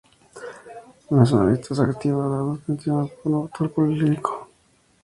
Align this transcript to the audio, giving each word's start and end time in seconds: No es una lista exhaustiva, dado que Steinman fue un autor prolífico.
No 1.11 1.21
es 1.21 1.31
una 1.31 1.51
lista 1.51 1.75
exhaustiva, 1.75 2.27
dado 2.27 2.57
que 2.65 2.73
Steinman 2.73 3.07
fue 3.07 3.31
un 3.31 3.33
autor 3.41 3.71
prolífico. 3.71 4.49